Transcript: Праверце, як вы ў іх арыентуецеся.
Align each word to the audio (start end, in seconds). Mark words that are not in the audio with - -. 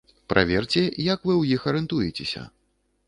Праверце, 0.31 0.81
як 1.09 1.19
вы 1.27 1.33
ў 1.41 1.43
іх 1.59 1.67
арыентуецеся. 1.73 2.43